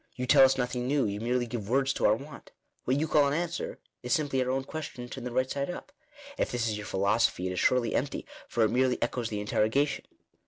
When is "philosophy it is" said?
6.87-7.59